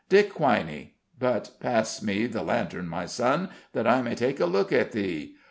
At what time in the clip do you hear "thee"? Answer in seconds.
4.93-5.35